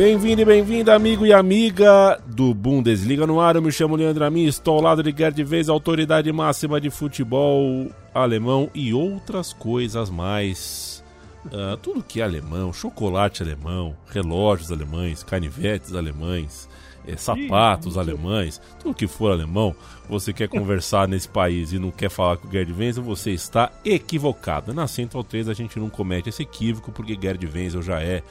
[0.00, 3.56] Bem-vindo e bem-vinda, amigo e amiga do Bundesliga no ar.
[3.56, 7.86] Eu me chamo Leandro Amin, estou ao lado de Gerd Vez, autoridade máxima de futebol
[8.14, 11.04] alemão e outras coisas mais.
[11.44, 16.66] Uh, tudo que é alemão, chocolate alemão, relógios alemães, canivetes alemães,
[17.06, 19.76] é, sapatos alemães, tudo que for alemão,
[20.08, 23.70] você quer conversar nesse país e não quer falar com o Gerd Wenzel, você está
[23.84, 24.72] equivocado.
[24.72, 28.22] Na Central 3 a gente não comete esse equívoco porque Gerd Wenzel já é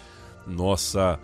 [0.48, 1.20] nossa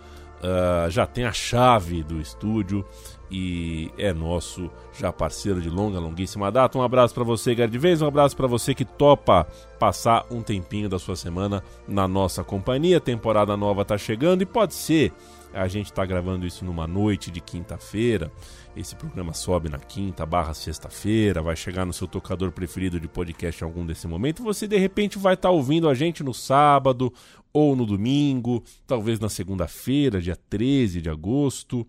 [0.46, 2.84] Uh, já tem a chave do estúdio
[3.28, 6.78] e é nosso já parceiro de longa, longuíssima data.
[6.78, 9.44] Um abraço para você, Gerd Vez, um abraço para você que topa
[9.76, 13.00] passar um tempinho da sua semana na nossa companhia.
[13.00, 15.12] Temporada nova tá chegando e pode ser
[15.56, 18.30] a gente tá gravando isso numa noite de quinta-feira.
[18.76, 23.62] Esse programa sobe na quinta barra sexta-feira, vai chegar no seu tocador preferido de podcast
[23.62, 24.42] em algum desse momento.
[24.42, 27.10] Você de repente vai estar tá ouvindo a gente no sábado
[27.56, 31.86] ou no domingo, talvez na segunda-feira, dia 13 de agosto,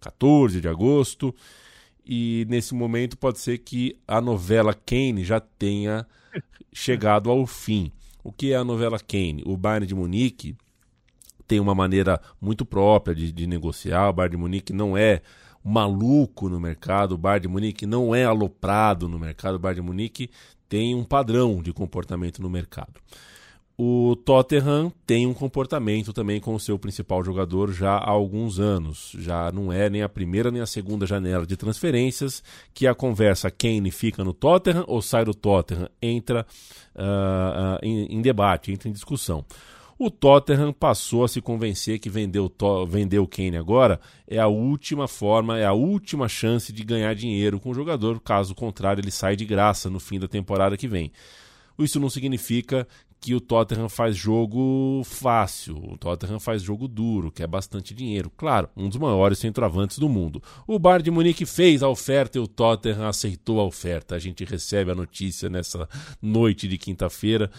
[0.00, 1.34] 14 de agosto.
[2.06, 6.06] E nesse momento pode ser que a novela Kane já tenha
[6.72, 7.92] chegado ao fim.
[8.24, 9.42] O que é a novela Kane?
[9.44, 10.56] O Bayern de Munique
[11.46, 14.08] tem uma maneira muito própria de, de negociar.
[14.08, 15.20] O Bayern de Munique não é
[15.62, 19.86] maluco no mercado, o Bayern de Munique não é aloprado no mercado, o Bayern de
[19.86, 20.30] Munique
[20.66, 22.94] tem um padrão de comportamento no mercado.
[23.82, 29.16] O Tottenham tem um comportamento também com o seu principal jogador já há alguns anos.
[29.18, 33.50] Já não é nem a primeira nem a segunda janela de transferências que a conversa
[33.50, 36.46] Kane fica no Tottenham ou sai do Tottenham entra
[36.94, 39.46] uh, uh, em, em, debate, entra em discussão.
[39.98, 42.52] O Tottenham passou a se convencer que vender o,
[42.86, 47.58] vender o Kane agora é a última forma, é a última chance de ganhar dinheiro
[47.58, 48.20] com o jogador.
[48.20, 51.10] Caso contrário, ele sai de graça no fim da temporada que vem.
[51.78, 52.86] Isso não significa
[53.20, 58.32] que o Tottenham faz jogo fácil, o Tottenham faz jogo duro, que é bastante dinheiro.
[58.34, 60.42] Claro, um dos maiores centroavantes do mundo.
[60.66, 64.14] O Bayern de Munique fez a oferta e o Tottenham aceitou a oferta.
[64.14, 65.86] A gente recebe a notícia nessa
[66.22, 67.50] noite de quinta-feira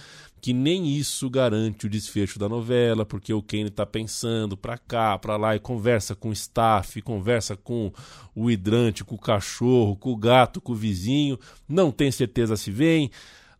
[0.41, 5.15] que nem isso garante o desfecho da novela, porque o Kane está pensando para cá,
[5.19, 7.93] para lá e conversa com o staff, conversa com
[8.35, 11.39] o hidrante, com o cachorro, com o gato, com o vizinho,
[11.69, 13.11] não tem certeza se vem.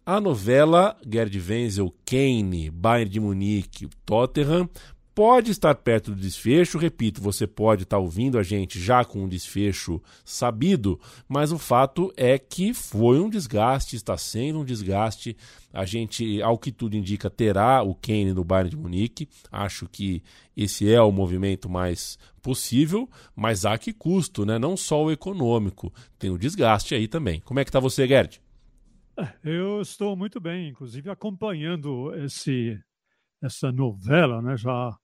[0.03, 4.67] A novela Gerd Wenzel, Kane, Bayern de Munique, Tottenham
[5.13, 9.27] pode estar perto do desfecho, repito, você pode estar ouvindo a gente já com um
[9.27, 15.37] desfecho sabido, mas o fato é que foi um desgaste, está sendo um desgaste.
[15.71, 19.29] A gente, ao que tudo indica, terá o Kane no Bayern de Munique.
[19.51, 20.23] Acho que
[20.57, 24.57] esse é o movimento mais possível, mas há que custo, né?
[24.57, 27.39] Não só o econômico, tem o desgaste aí também.
[27.41, 28.41] Como é que está você, Gerd?
[29.43, 32.79] Eu estou muito bem, inclusive acompanhando esse,
[33.41, 34.55] essa novela, né?
[34.57, 34.95] Já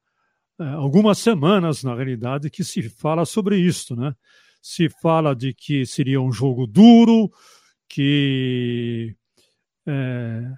[0.59, 4.13] é, algumas semanas, na realidade, que se fala sobre isso, né?
[4.61, 7.29] Se fala de que seria um jogo duro,
[7.88, 9.16] que
[9.85, 10.51] é,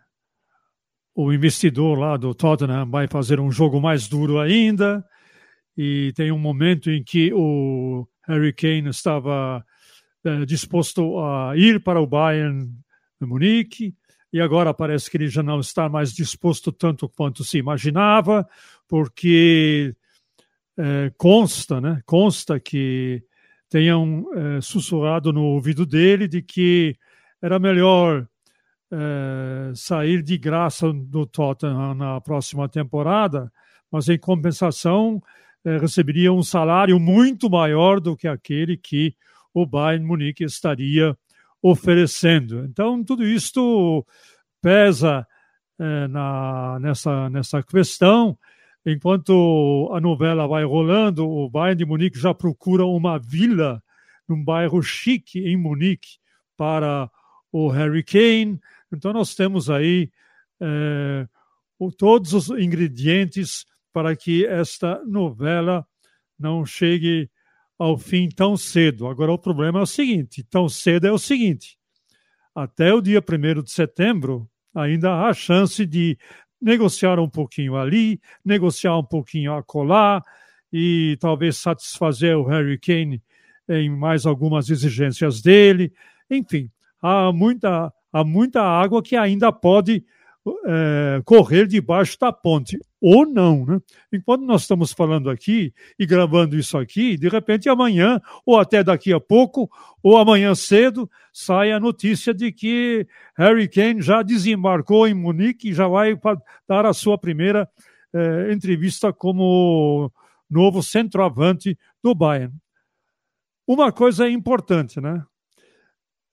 [1.13, 5.03] o investidor lá do Tottenham vai fazer um jogo mais duro ainda,
[5.77, 9.63] e tem um momento em que o Harry Kane estava
[10.23, 12.69] é, disposto a ir para o Bayern
[13.25, 13.95] Munique,
[14.31, 18.47] e agora parece que ele já não está mais disposto tanto quanto se imaginava,
[18.87, 19.95] porque
[20.77, 23.23] é, consta, né, consta que
[23.69, 26.95] tenham é, sussurrado no ouvido dele de que
[27.41, 28.27] era melhor
[28.91, 33.51] é, sair de graça do Tottenham na próxima temporada,
[33.91, 35.21] mas em compensação
[35.63, 39.15] é, receberia um salário muito maior do que aquele que
[39.53, 41.17] o Bayern Munique estaria
[41.61, 42.65] oferecendo.
[42.65, 44.05] Então, tudo isto
[44.61, 45.25] pesa
[45.79, 48.37] é, na, nessa, nessa questão.
[48.85, 53.83] Enquanto a novela vai rolando, o Bayern de Munique já procura uma vila
[54.27, 56.17] num bairro chique em Munique
[56.55, 57.09] para
[57.51, 58.59] o Harry Kane.
[58.91, 60.09] Então, nós temos aí
[60.61, 61.27] é,
[61.97, 65.85] todos os ingredientes para que esta novela
[66.37, 67.29] não chegue
[67.79, 69.07] ao fim tão cedo.
[69.07, 71.79] Agora, o problema é o seguinte: tão cedo é o seguinte.
[72.53, 76.17] Até o dia 1 de setembro, ainda há chance de
[76.61, 80.21] negociar um pouquinho ali, negociar um pouquinho acolá
[80.73, 83.23] e talvez satisfazer o Harry Kane
[83.69, 85.93] em mais algumas exigências dele.
[86.29, 86.69] Enfim,
[87.01, 90.03] há muita, há muita água que ainda pode
[90.65, 93.65] é, correr debaixo da ponte, ou não.
[93.65, 93.79] Né?
[94.11, 99.13] Enquanto nós estamos falando aqui e gravando isso aqui, de repente amanhã, ou até daqui
[99.13, 99.69] a pouco,
[100.03, 103.07] ou amanhã cedo, sai a notícia de que
[103.37, 106.17] Harry Kane já desembarcou em Munique e já vai
[106.67, 107.69] dar a sua primeira
[108.13, 110.11] é, entrevista como
[110.49, 112.53] novo centroavante do Bayern.
[113.67, 115.23] Uma coisa é importante, né?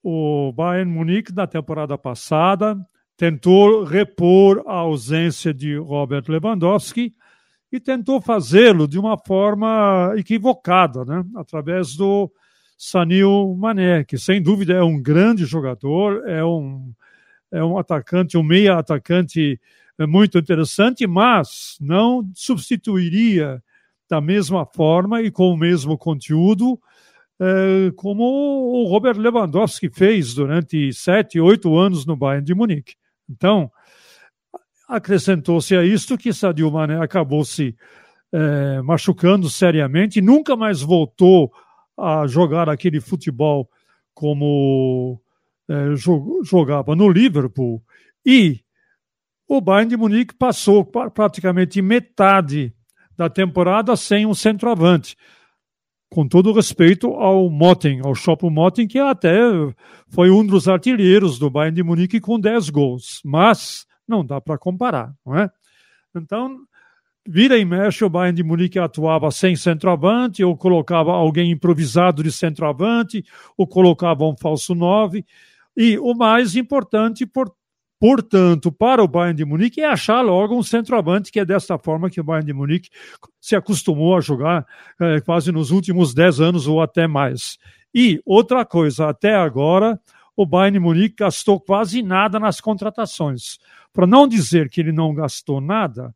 [0.01, 2.75] O Bayern Munique, na temporada passada,
[3.17, 7.13] tentou repor a ausência de Robert Lewandowski
[7.71, 11.25] e tentou fazê-lo de uma forma equivocada, né?
[11.35, 12.31] através do
[12.77, 16.93] Sanil Mané, que sem dúvida é um grande jogador, é um,
[17.51, 19.59] é um atacante, um meia atacante
[19.97, 23.61] é muito interessante, mas não substituiria
[24.07, 26.79] da mesma forma e com o mesmo conteúdo
[27.39, 32.95] é, como o Robert Lewandowski fez durante sete, oito anos no Bayern de Munique.
[33.29, 33.71] Então,
[34.87, 37.75] acrescentou-se a isto que Sadio Mané acabou se
[38.31, 41.51] é, machucando seriamente, nunca mais voltou
[41.97, 43.69] a jogar aquele futebol
[44.13, 45.19] como
[45.69, 45.95] é,
[46.43, 47.81] jogava no Liverpool.
[48.25, 48.61] E
[49.47, 52.73] o Bayern de Munique passou praticamente metade
[53.17, 55.15] da temporada sem um centroavante.
[56.09, 59.37] Com todo respeito ao Motten, ao Chopo Motten, que até
[60.09, 63.21] foi um dos artilheiros do Bayern de Munique com 10 gols.
[63.25, 65.49] Mas não dá para comparar, não é?
[66.15, 66.57] Então,
[67.27, 72.31] vira e mexe, o Bayern de Munique atuava sem centroavante, ou colocava alguém improvisado de
[72.31, 73.23] centroavante,
[73.57, 75.25] ou colocava um falso 9.
[75.75, 77.53] E o mais importante, por,
[77.99, 82.09] Portanto, para o Bayern de Munique é achar logo um centroavante, que é dessa forma
[82.09, 82.89] que o Bayern de Munique
[83.41, 84.65] se acostumou a jogar
[85.01, 87.57] é, quase nos últimos 10 anos ou até mais.
[87.93, 89.99] E outra coisa, até agora,
[90.35, 93.57] o Bayern de Munique gastou quase nada nas contratações.
[93.91, 96.13] Para não dizer que ele não gastou nada,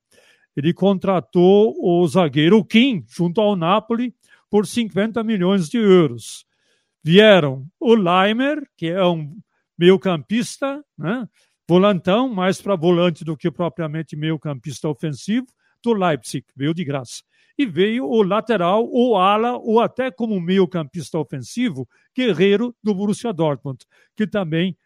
[0.56, 4.14] ele contratou o zagueiro Kim, junto ao Napoli,
[4.52, 6.46] por 50 milhões de euros.
[7.04, 9.36] Vieram o Leimer, que é um
[9.76, 11.28] meio-campista, né?
[11.72, 15.48] Volantão, mais para volante do que propriamente meio campista ofensivo,
[15.82, 17.24] do Leipzig, veio de graça.
[17.58, 23.32] E veio o lateral, o ala, ou até como meio campista ofensivo, Guerreiro do Borussia
[23.32, 23.86] Dortmund,
[24.18, 24.78] que também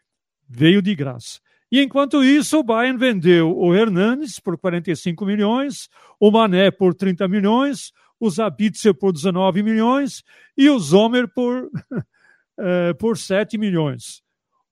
[0.48, 1.40] veio de graça.
[1.72, 5.88] E enquanto isso, o Bayern vendeu o Hernandes por 45 milhões,
[6.20, 7.90] o Mané por 30 milhões,
[8.20, 10.22] o Zabitzer por 19 milhões
[10.56, 11.68] e o Zomer por,
[12.60, 14.22] eh, por 7 milhões.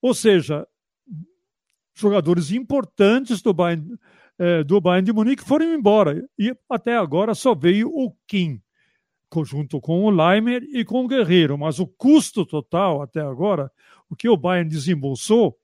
[0.01, 0.65] Ou seja,
[1.95, 3.97] jogadores importantes do Bayern,
[4.39, 6.25] é, do Bayern de Munique foram embora.
[6.39, 8.61] E até agora só veio o Kim,
[9.45, 11.57] junto com o Leimer e com o Guerreiro.
[11.57, 13.71] Mas o custo total até agora,
[14.09, 15.57] o que o Bayern desembolsou,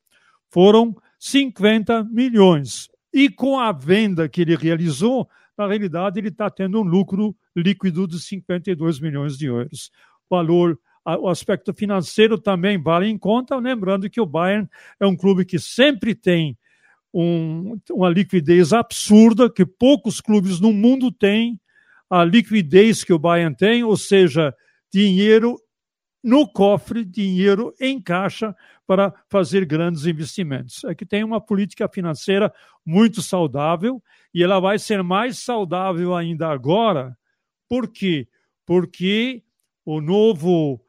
[0.48, 2.88] foram 50 milhões.
[3.12, 8.06] E com a venda que ele realizou, na realidade, ele está tendo um lucro líquido
[8.06, 9.90] de 52 milhões de euros.
[10.28, 10.78] Valor
[11.18, 14.68] o aspecto financeiro também vale em conta, lembrando que o Bayern
[14.98, 16.56] é um clube que sempre tem
[17.12, 21.60] um, uma liquidez absurda, que poucos clubes no mundo têm,
[22.08, 24.54] a liquidez que o Bayern tem, ou seja,
[24.92, 25.60] dinheiro
[26.22, 28.54] no cofre, dinheiro em caixa
[28.86, 30.84] para fazer grandes investimentos.
[30.84, 32.52] É que tem uma política financeira
[32.84, 34.02] muito saudável
[34.34, 37.16] e ela vai ser mais saudável ainda agora.
[37.68, 38.28] Por quê?
[38.66, 39.42] Porque
[39.84, 40.84] o novo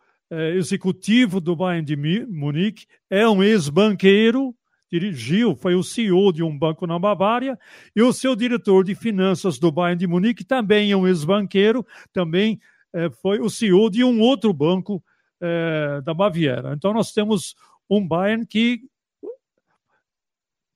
[0.56, 4.56] executivo do Bayern de Munique, é um ex-banqueiro,
[4.92, 7.58] dirigiu, foi o CEO de um banco na Bavária,
[7.96, 12.60] e o seu diretor de finanças do Bayern de Munique também é um ex-banqueiro, também
[12.94, 15.04] eh, foi o CEO de um outro banco
[15.40, 16.74] eh, da Baviera.
[16.74, 17.56] Então nós temos
[17.90, 18.82] um Bayern que,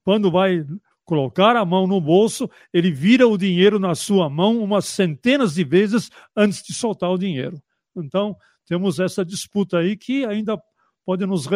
[0.03, 0.65] quando vai
[1.03, 5.63] colocar a mão no bolso, ele vira o dinheiro na sua mão umas centenas de
[5.63, 7.61] vezes antes de soltar o dinheiro.
[7.95, 8.35] Então,
[8.65, 10.57] temos essa disputa aí que ainda
[11.05, 11.47] pode nos,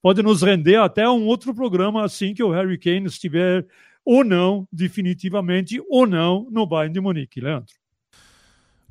[0.00, 3.66] pode nos render até um outro programa assim que o Harry Kane estiver
[4.04, 7.74] ou não, definitivamente ou não, no Bayern de Munique, Leandro.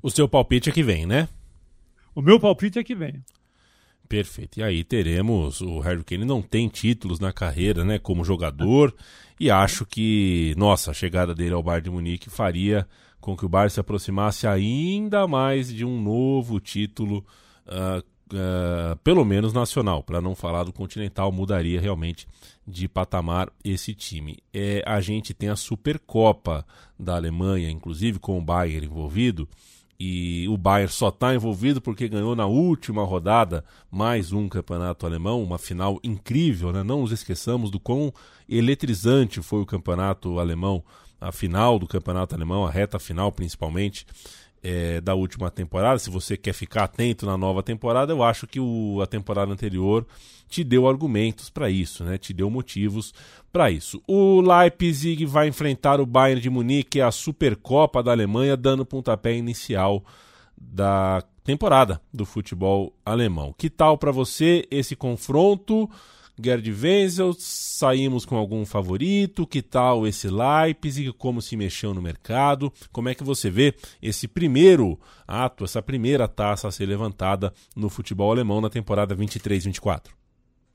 [0.02, 1.30] O seu palpite é que vem, né?
[2.16, 3.24] O meu palpite é que vem.
[4.08, 4.60] Perfeito.
[4.60, 8.94] E aí teremos o Harry Kane não tem títulos na carreira, né, como jogador,
[9.40, 12.88] e acho que, nossa, a chegada dele ao Bayern de Munique faria
[13.20, 17.26] com que o Bayern se aproximasse ainda mais de um novo título
[17.68, 18.04] uh,
[19.04, 22.28] pelo menos nacional, para não falar do continental, mudaria realmente
[22.68, 24.38] de patamar esse time.
[24.54, 26.66] É, a gente tem a Supercopa
[26.98, 29.48] da Alemanha, inclusive com o Bayern envolvido,
[30.00, 35.42] e o Bayern só está envolvido porque ganhou na última rodada mais um campeonato alemão,
[35.44, 36.84] uma final incrível, né?
[36.84, 38.12] Não nos esqueçamos do quão
[38.50, 40.84] eletrizante foi o campeonato alemão,
[41.22, 44.06] a final do campeonato alemão, a reta final principalmente
[44.64, 46.00] é, da última temporada.
[46.00, 50.08] Se você quer ficar atento na nova temporada, eu acho que o, a temporada anterior
[50.48, 52.18] te deu argumentos para isso, né?
[52.18, 53.14] Te deu motivos
[53.52, 54.02] para isso.
[54.08, 60.04] O Leipzig vai enfrentar o Bayern de Munique, a Supercopa da Alemanha, dando pontapé inicial
[60.56, 63.54] da temporada do futebol alemão.
[63.58, 65.90] Que tal para você esse confronto?
[66.42, 69.46] Gerd Wenzel, saímos com algum favorito?
[69.46, 71.14] Que tal esse Leipzig?
[71.14, 72.74] Como se mexeu no mercado?
[72.92, 77.90] Como é que você vê esse primeiro ato, essa primeira taça a ser levantada no
[77.90, 80.12] futebol alemão na temporada 23-24?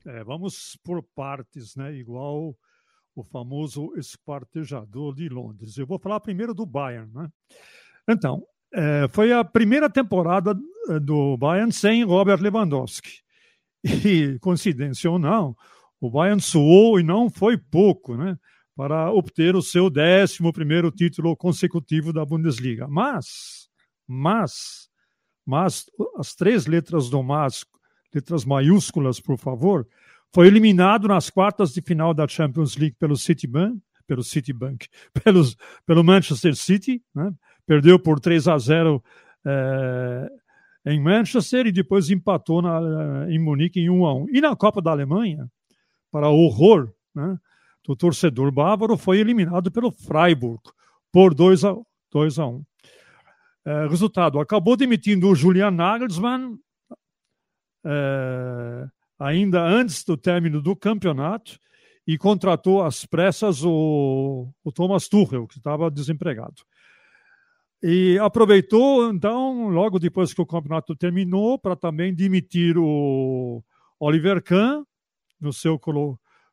[0.05, 1.93] É, vamos por partes, né?
[1.93, 2.55] Igual
[3.13, 5.77] o famoso espartejador de Londres.
[5.77, 7.27] Eu vou falar primeiro do Bayern, né?
[8.07, 8.41] Então,
[8.73, 10.57] é, foi a primeira temporada
[10.89, 13.21] é, do Bayern sem Robert Lewandowski.
[13.83, 15.55] E, coincidência ou não,
[15.99, 18.37] o Bayern suou e não foi pouco, né?
[18.75, 22.87] Para obter o seu 11 título consecutivo da Bundesliga.
[22.87, 23.69] Mas,
[24.07, 24.89] mas,
[25.45, 25.85] mas,
[26.17, 27.65] as três letras do mas,
[28.13, 29.85] letras maiúsculas, por favor,
[30.33, 34.87] foi eliminado nas quartas de final da Champions League pelo Citibank, pelo Citibank,
[35.23, 37.33] pelos, pelo Manchester City, né?
[37.65, 39.03] perdeu por 3 a 0
[39.45, 40.31] é,
[40.85, 44.29] em Manchester e depois empatou na, em Munique em 1 a 1.
[44.29, 45.49] E na Copa da Alemanha,
[46.11, 47.37] para horror né,
[47.85, 50.61] do torcedor bávaro, foi eliminado pelo Freiburg
[51.11, 51.75] por 2 a,
[52.11, 52.63] 2 a 1.
[53.65, 56.57] É, resultado, acabou demitindo o Julian Nagelsmann
[57.85, 58.87] é,
[59.19, 61.59] ainda antes do término do campeonato
[62.07, 66.63] e contratou às pressas o, o Thomas Tuchel, que estava desempregado.
[67.81, 73.63] E aproveitou, então, logo depois que o campeonato terminou, para também demitir o
[73.97, 74.83] Oliver Kahn,
[75.39, 75.79] no seu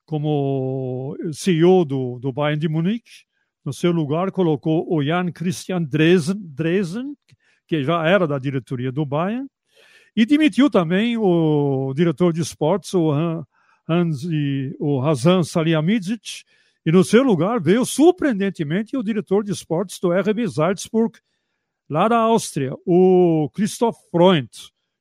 [0.05, 3.27] como CEO do, do Bayern de Munique.
[3.65, 7.17] No seu lugar, colocou o Jan Christian Dresen, Dresen,
[7.67, 9.49] que já era da diretoria do Bayern.
[10.15, 13.11] E demitiu também o diretor de esportes, o,
[13.89, 14.23] Hans,
[14.79, 16.45] o Hazan Salihamidzic,
[16.87, 21.19] e no seu lugar veio, surpreendentemente, o diretor de esportes do RB Salzburg,
[21.91, 24.49] lá da Áustria, o Christoph Freund,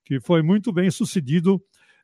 [0.03, 1.61] que foi muito bem sucedido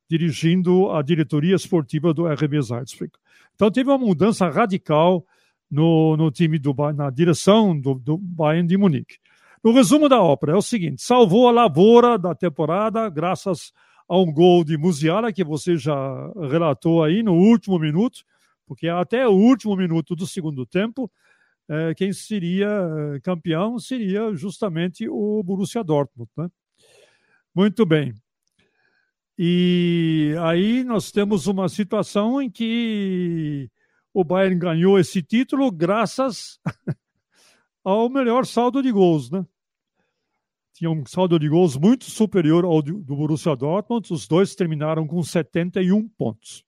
[0.07, 3.11] dirigindo a diretoria esportiva do RB Salzburg.
[3.55, 5.25] Então teve uma mudança radical
[5.69, 9.17] no, no time do na direção do, do Bayern de Munique.
[9.63, 13.73] O resumo da ópera é o seguinte: salvou a lavoura da temporada graças
[14.07, 15.95] a um gol de Musiala que você já
[16.51, 18.23] relatou aí no último minuto
[18.71, 21.11] porque até o último minuto do segundo tempo,
[21.67, 26.31] é, quem seria é, campeão seria justamente o Borussia Dortmund.
[26.37, 26.47] Né?
[27.53, 28.13] Muito bem.
[29.37, 33.69] E aí nós temos uma situação em que
[34.13, 36.57] o Bayern ganhou esse título graças
[37.83, 39.45] ao melhor saldo de gols, né?
[40.75, 44.13] Tinha um saldo de gols muito superior ao do Borussia Dortmund.
[44.13, 46.63] Os dois terminaram com 71 pontos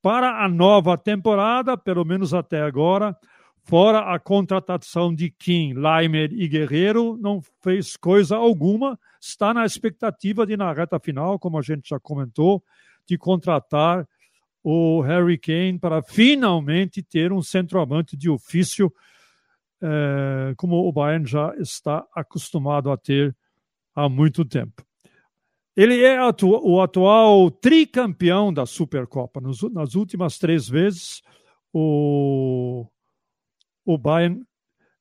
[0.00, 3.16] para a nova temporada, pelo menos até agora,
[3.64, 8.98] fora a contratação de Kim, Leimer e Guerreiro, não fez coisa alguma.
[9.20, 12.62] Está na expectativa de, na reta final, como a gente já comentou,
[13.06, 14.06] de contratar
[14.62, 18.92] o Harry Kane para finalmente ter um centroavante de ofício,
[19.82, 23.36] eh, como o Bayern já está acostumado a ter
[23.94, 24.87] há muito tempo.
[25.78, 29.40] Ele é atu o atual tricampeão da Supercopa.
[29.40, 31.22] Nos, nas últimas três vezes,
[31.72, 32.84] o,
[33.86, 34.42] o Bayern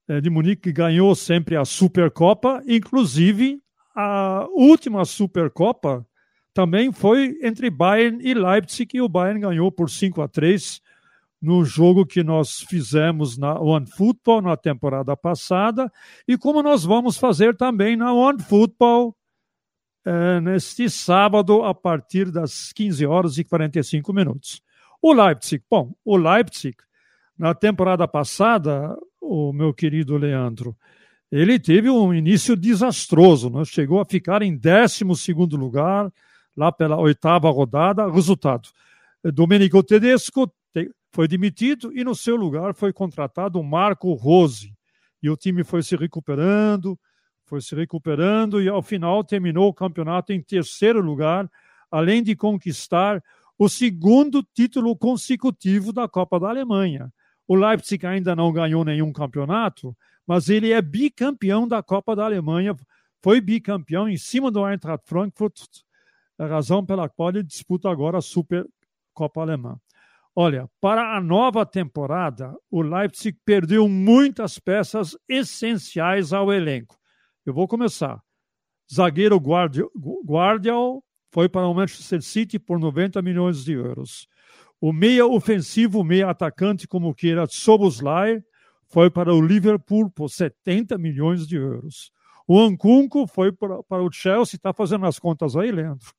[0.07, 3.59] eh, de Munique ganhou sempre a Supercopa, inclusive
[3.95, 6.05] a última Supercopa
[6.53, 10.79] também foi entre Bayern e Leipzig, e o Bayern ganhou por 5 a 3
[11.41, 15.91] no jogo que nós fizemos na One Football na temporada passada,
[16.27, 19.17] e como nós vamos fazer também na One Football
[20.07, 24.61] é, neste sábado, a partir das 15 horas e 45 minutos.
[25.01, 26.77] O Leipzig, bom, o Leipzig,
[27.37, 30.77] na temporada passada, o meu querido Leandro,
[31.29, 33.65] ele teve um início desastroso, né?
[33.65, 35.03] chegou a ficar em 12
[35.57, 36.09] lugar,
[36.55, 38.09] lá pela oitava rodada.
[38.09, 38.69] Resultado:
[39.33, 40.49] Domenico Tedesco
[41.11, 44.73] foi demitido e no seu lugar foi contratado o Marco Rose.
[45.21, 46.97] E o time foi se recuperando,
[47.47, 51.49] foi se recuperando e ao final terminou o campeonato em terceiro lugar,
[51.89, 53.23] além de conquistar
[53.57, 57.11] o segundo título consecutivo da Copa da Alemanha.
[57.47, 59.95] O Leipzig ainda não ganhou nenhum campeonato,
[60.27, 62.75] mas ele é bicampeão da Copa da Alemanha,
[63.23, 65.83] foi bicampeão em cima do Eintracht Frankfurt,
[66.37, 69.79] a razão pela qual ele disputa agora a Supercopa Alemã.
[70.35, 76.95] Olha, para a nova temporada, o Leipzig perdeu muitas peças essenciais ao elenco.
[77.47, 78.21] Eu vou começar.
[78.93, 81.01] Zagueiro Guardial
[81.31, 84.27] foi para o Manchester City por 90 milhões de euros.
[84.81, 88.43] O meia ofensivo, meia atacante, como queira, Soboslai,
[88.89, 92.11] foi para o Liverpool por 70 milhões de euros.
[92.45, 96.11] O Ancunco foi para, para o Chelsea, está fazendo as contas aí, Leandro?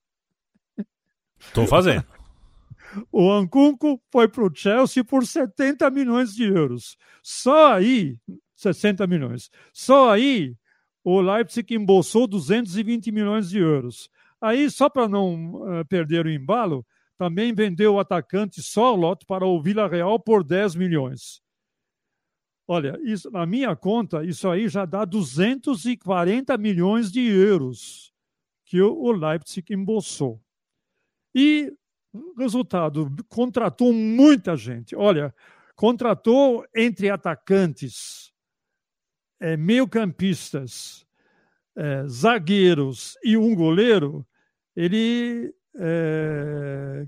[1.38, 2.06] Estou fazendo.
[3.12, 6.96] O Ancunco foi para o Chelsea por 70 milhões de euros.
[7.22, 8.18] Só aí,
[8.56, 9.50] 60 milhões.
[9.74, 10.56] Só aí,
[11.16, 14.10] o Leipzig embolsou 220 milhões de euros.
[14.40, 16.86] Aí, só para não uh, perder o embalo,
[17.16, 21.40] também vendeu o atacante Solot para o Vila Real por 10 milhões.
[22.66, 28.12] Olha, isso, na minha conta, isso aí já dá 240 milhões de euros
[28.66, 30.40] que o Leipzig embolsou.
[31.34, 31.72] E
[32.36, 34.96] Resultado: contratou muita gente.
[34.96, 35.34] Olha,
[35.76, 38.27] contratou entre atacantes,
[39.40, 41.06] é, meio-campistas,
[41.76, 44.26] é, zagueiros e um goleiro.
[44.74, 47.06] Ele é,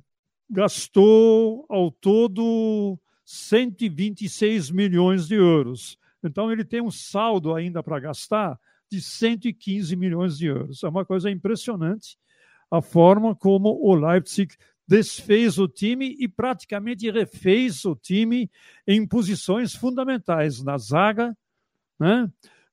[0.48, 5.98] gastou ao todo 126 milhões de euros.
[6.22, 8.58] Então, ele tem um saldo ainda para gastar
[8.90, 10.82] de 115 milhões de euros.
[10.82, 12.18] É uma coisa impressionante
[12.70, 14.54] a forma como o Leipzig
[14.86, 18.50] desfez o time e praticamente refez o time
[18.86, 21.36] em posições fundamentais na zaga,
[22.00, 22.28] né?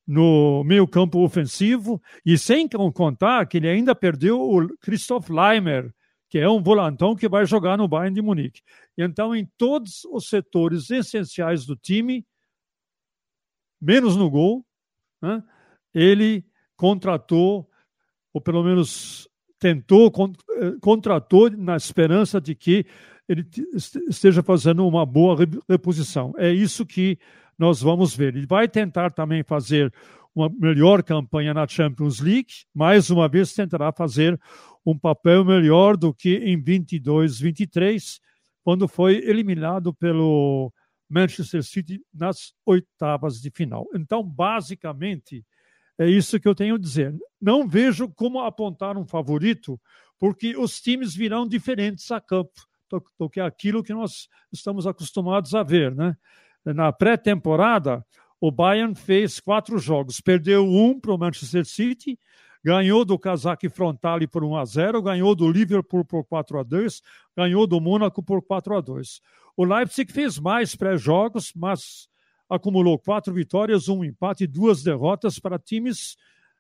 [0.08, 5.94] no meio campo ofensivo, e sem contar que ele ainda perdeu o Christoph Leimer,
[6.30, 8.62] que é um volantão que vai jogar no Bayern de Munique.
[8.98, 12.26] Então, em todos os setores essenciais do time,
[13.82, 14.66] menos no gol,
[15.22, 15.44] né?
[15.94, 16.46] ele
[16.78, 17.70] contratou,
[18.34, 19.28] ou pelo menos
[19.60, 20.12] tentou,
[20.58, 22.86] eh, contratou na esperança de que
[23.28, 23.46] ele
[24.08, 26.34] esteja fazendo uma boa reposição.
[26.38, 27.20] É isso que
[27.58, 28.36] nós vamos ver.
[28.36, 29.94] Ele vai tentar também fazer
[30.36, 34.40] uma melhor campanha na Champions League, mais uma vez tentará fazer
[34.86, 38.20] um papel melhor do que em 22, 23,
[38.64, 40.72] quando foi eliminado pelo
[41.10, 43.88] Manchester City nas oitavas de final.
[43.96, 45.44] Então, basicamente,
[45.98, 47.16] é isso que eu tenho a dizer.
[47.42, 49.80] Não vejo como apontar um favorito,
[50.20, 52.68] porque os times virão diferentes a campo
[53.20, 55.96] do que aquilo que nós estamos acostumados a ver.
[55.96, 56.16] Né?
[56.74, 58.06] Na pré-temporada,
[58.42, 62.20] o Bayern fez quatro jogos, perdeu um para o Manchester City,
[62.64, 67.02] ganhou do Kazakh Frontale por 1 a 0, ganhou do Liverpool por 4 a 2,
[67.36, 69.22] ganhou do Mônaco por 4 a 2.
[69.56, 72.10] O Leipzig fez mais pré-jogos, mas
[72.50, 76.18] acumulou quatro vitórias, um empate e duas derrotas para times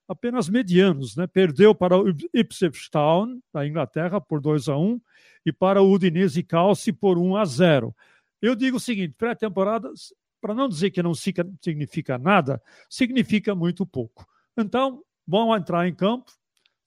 [0.07, 1.15] apenas medianos.
[1.15, 1.27] Né?
[1.27, 5.01] Perdeu para o Ipswich Town, da Inglaterra, por 2 a 1
[5.45, 7.95] e para o Udinese Calci por 1 a 0.
[8.41, 9.91] Eu digo o seguinte, pré-temporada,
[10.39, 14.25] para não dizer que não significa nada, significa muito pouco.
[14.57, 16.31] Então, vão entrar em campo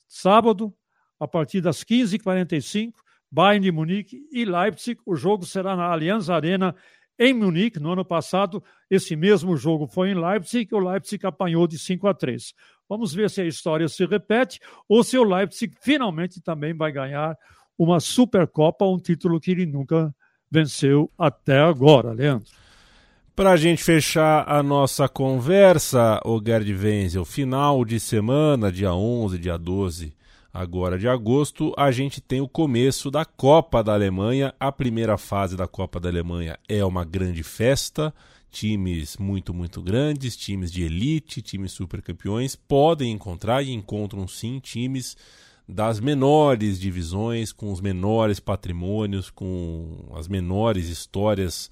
[0.08, 0.74] sábado,
[1.18, 2.94] a partir das 15h45,
[3.30, 5.00] Bayern de Munique e Leipzig.
[5.06, 6.74] O jogo será na Allianz Arena
[7.22, 11.66] em Munique, no ano passado, esse mesmo jogo foi em Leipzig e o Leipzig apanhou
[11.66, 12.54] de 5 a 3.
[12.88, 14.58] Vamos ver se a história se repete
[14.88, 17.36] ou se o Leipzig finalmente também vai ganhar
[17.76, 20.14] uma Supercopa, um título que ele nunca
[20.50, 22.46] venceu até agora, Leandro.
[23.34, 29.38] Para a gente fechar a nossa conversa, o Gerd Wenzel, final de semana, dia 11,
[29.38, 30.12] dia 12
[30.52, 34.52] agora de agosto, a gente tem o começo da Copa da Alemanha.
[34.58, 38.12] A primeira fase da Copa da Alemanha é uma grande festa.
[38.50, 44.58] Times muito, muito grandes, times de elite, times super campeões podem encontrar e encontram sim
[44.58, 45.16] times
[45.70, 51.70] das menores divisões, com os menores patrimônios, com as menores histórias.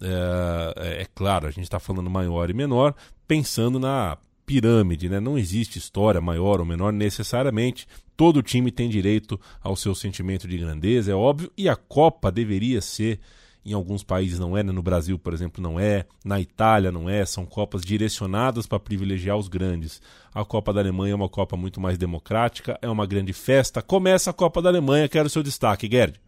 [0.00, 2.94] É, é claro, a gente está falando maior e menor,
[3.26, 5.20] pensando na pirâmide, né?
[5.20, 7.86] Não existe história maior ou menor necessariamente.
[8.16, 12.80] Todo time tem direito ao seu sentimento de grandeza, é óbvio, e a Copa deveria
[12.80, 13.20] ser.
[13.64, 14.72] Em alguns países não é, né?
[14.72, 19.36] no Brasil, por exemplo, não é, na Itália não é, são Copas direcionadas para privilegiar
[19.36, 20.00] os grandes.
[20.32, 23.82] A Copa da Alemanha é uma Copa muito mais democrática, é uma grande festa.
[23.82, 26.20] Começa a Copa da Alemanha, quero o seu destaque, Gerd.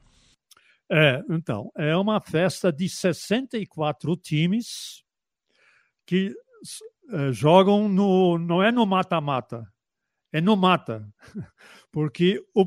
[0.92, 5.04] É, então, é uma festa de 64 times
[6.04, 6.34] que
[7.12, 8.36] é, jogam no.
[8.38, 9.64] não é no mata-mata,
[10.32, 11.08] é no mata.
[11.92, 12.66] Porque o,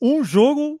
[0.00, 0.80] um jogo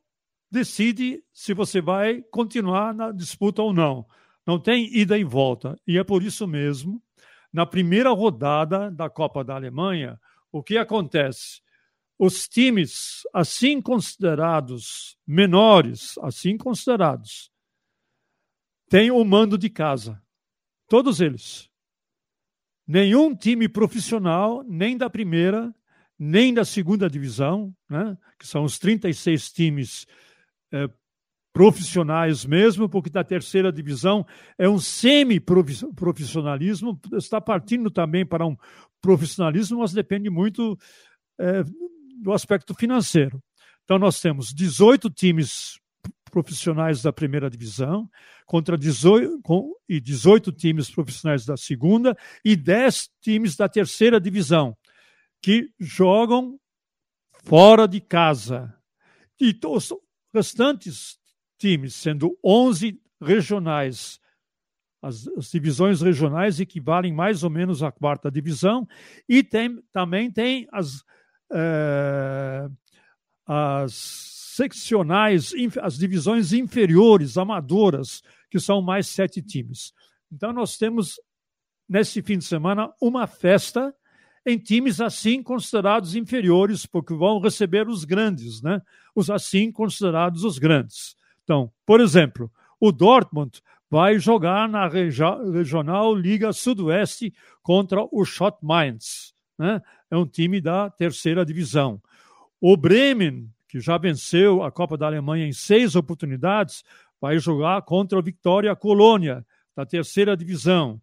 [0.52, 4.06] decide se você vai continuar na disputa ou não.
[4.46, 5.80] Não tem ida e volta.
[5.86, 7.02] E é por isso mesmo,
[7.50, 10.20] na primeira rodada da Copa da Alemanha,
[10.52, 11.62] o que acontece?
[12.18, 17.50] Os times assim considerados menores, assim considerados,
[18.90, 20.22] têm o mando de casa.
[20.86, 21.70] Todos eles.
[22.86, 25.74] Nenhum time profissional, nem da primeira,
[26.18, 30.06] nem da segunda divisão, né, que são os 36 times
[30.72, 30.88] é,
[31.52, 34.26] profissionais mesmo, porque da terceira divisão
[34.58, 38.56] é um semi-profissionalismo, está partindo também para um
[39.00, 40.78] profissionalismo, mas depende muito
[41.38, 41.62] é,
[42.22, 43.42] do aspecto financeiro.
[43.84, 45.78] Então, nós temos 18 times
[46.30, 48.08] profissionais da primeira divisão
[48.46, 54.74] contra 18, com, e 18 times profissionais da segunda e 10 times da terceira divisão
[55.42, 56.58] que jogam
[57.44, 58.74] fora de casa.
[59.38, 59.52] E
[60.32, 61.18] restantes
[61.58, 64.20] times, sendo 11 regionais,
[65.00, 68.86] as, as, divisões regionais equivalem mais ou menos à quarta divisão,
[69.28, 71.04] e tem, também tem as,
[71.52, 72.68] eh,
[73.46, 73.92] as
[74.54, 79.92] seccionais, as divisões inferiores, amadoras, que são mais sete times.
[80.30, 81.20] Então, nós temos,
[81.88, 83.94] nesse fim de semana, uma festa
[84.44, 88.82] em times assim considerados inferiores, porque vão receber os grandes, né?
[89.14, 91.16] Os assim considerados os grandes.
[91.44, 92.50] Então, por exemplo,
[92.80, 99.80] o Dortmund vai jogar na Regional Liga Sudoeste contra o Schott Mainz, né?
[100.10, 102.00] É um time da terceira divisão.
[102.60, 106.84] O Bremen, que já venceu a Copa da Alemanha em seis oportunidades,
[107.20, 111.00] vai jogar contra o Victoria Colônia, da terceira divisão.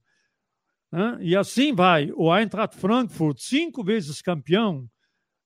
[0.92, 1.18] Né?
[1.22, 2.12] E assim vai.
[2.16, 4.90] O Eintracht Frankfurt, cinco vezes campeão,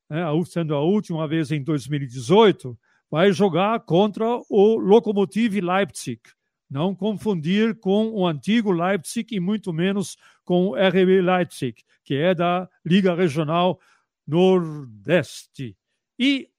[0.10, 0.24] né?
[0.46, 2.78] sendo a última vez em 2018,
[3.10, 6.22] vai jogar contra o Lokomotiv Leipzig.
[6.70, 12.34] Não confundir com o antigo Leipzig e muito menos com o RB Leipzig, que é
[12.34, 13.80] da Liga Regional
[14.28, 15.78] Nordeste.
[16.18, 16.50] E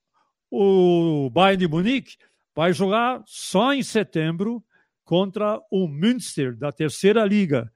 [0.51, 2.17] o Bayern de Munique
[2.55, 4.63] vai jogar só em setembro
[5.05, 7.73] contra o Münster, da terceira liga.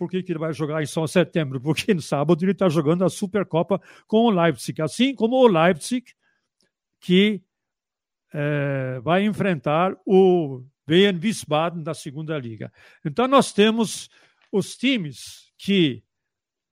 [0.00, 1.60] Por que, que ele vai jogar em só setembro?
[1.60, 6.06] Porque no sábado ele está jogando a Supercopa com o Leipzig, assim como o Leipzig,
[6.98, 7.42] que
[8.32, 12.72] é, vai enfrentar o Wien Wiesbaden da segunda liga.
[13.04, 14.08] Então nós temos
[14.50, 16.02] os times que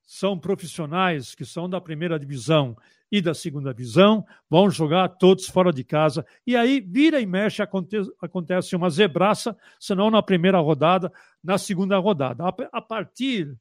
[0.06, 2.78] são profissionais, que são da primeira divisão
[3.10, 6.24] e da segunda divisão, vão jogar todos fora de casa.
[6.46, 11.10] E aí, vira e mexe, acontece, acontece uma zebraça, senão na primeira rodada,
[11.42, 12.44] na segunda rodada.
[12.72, 13.56] A, partir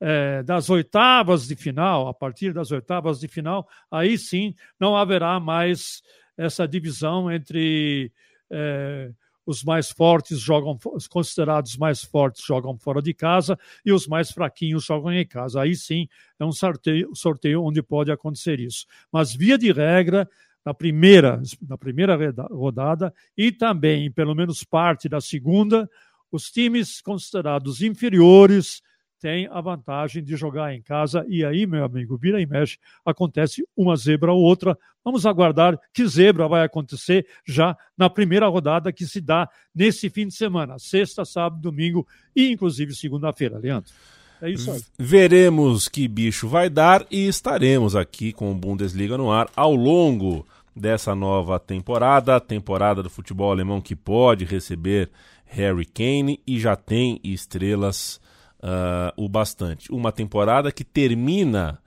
[0.00, 5.38] é, das oitavas de final, a partir das oitavas de final, aí sim não haverá
[5.38, 6.02] mais
[6.36, 8.12] essa divisão entre.
[8.50, 9.10] É,
[9.48, 14.30] os mais fortes jogam, os considerados mais fortes jogam fora de casa e os mais
[14.30, 15.62] fraquinhos jogam em casa.
[15.62, 16.06] Aí sim
[16.38, 18.84] é um sorteio, sorteio onde pode acontecer isso.
[19.10, 20.28] Mas via de regra,
[20.62, 22.14] na primeira, na primeira
[22.50, 25.88] rodada e também, pelo menos parte da segunda,
[26.30, 28.82] os times considerados inferiores
[29.20, 31.24] tem a vantagem de jogar em casa.
[31.28, 34.76] E aí, meu amigo, vira e mexe, acontece uma zebra ou outra.
[35.04, 40.26] Vamos aguardar que zebra vai acontecer já na primeira rodada que se dá nesse fim
[40.26, 43.92] de semana, sexta, sábado, domingo e inclusive segunda-feira, Leandro.
[44.40, 44.80] É isso aí.
[44.98, 50.46] Veremos que bicho vai dar e estaremos aqui com o Bundesliga no ar ao longo
[50.74, 55.10] dessa nova temporada, temporada do futebol alemão que pode receber
[55.44, 58.20] Harry Kane e já tem estrelas
[58.60, 59.90] uh, o bastante.
[59.92, 61.80] Uma temporada que termina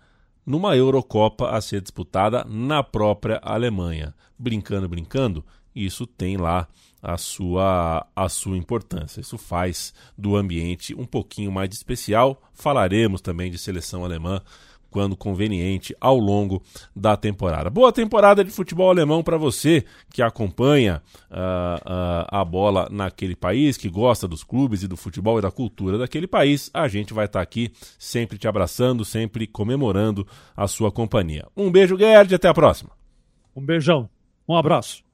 [0.46, 4.14] numa Eurocopa a ser disputada na própria Alemanha.
[4.38, 6.68] Brincando, brincando, isso tem lá
[7.02, 9.22] a sua, a sua importância.
[9.22, 12.42] Isso faz do ambiente um pouquinho mais especial.
[12.54, 14.42] Falaremos também de seleção alemã
[14.92, 16.62] quando conveniente, ao longo
[16.94, 17.70] da temporada.
[17.70, 21.02] Boa temporada de futebol alemão para você que acompanha
[21.32, 25.50] uh, uh, a bola naquele país, que gosta dos clubes e do futebol e da
[25.50, 26.70] cultura daquele país.
[26.74, 31.48] A gente vai estar tá aqui sempre te abraçando, sempre comemorando a sua companhia.
[31.56, 32.92] Um beijo, Gerd, até a próxima.
[33.56, 34.10] Um beijão,
[34.48, 35.11] um abraço.